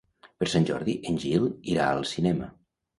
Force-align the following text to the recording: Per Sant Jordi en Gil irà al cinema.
Per 0.43 0.47
Sant 0.53 0.65
Jordi 0.69 0.95
en 1.11 1.21
Gil 1.27 1.47
irà 1.77 1.89
al 1.93 2.05
cinema. 2.17 2.55